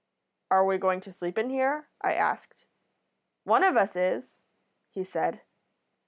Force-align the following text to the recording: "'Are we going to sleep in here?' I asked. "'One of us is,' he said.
"'Are 0.49 0.65
we 0.65 0.79
going 0.79 0.99
to 1.01 1.11
sleep 1.11 1.37
in 1.37 1.51
here?' 1.51 1.87
I 2.01 2.15
asked. 2.15 2.65
"'One 3.43 3.63
of 3.63 3.77
us 3.77 3.95
is,' 3.95 4.39
he 4.89 5.03
said. 5.03 5.41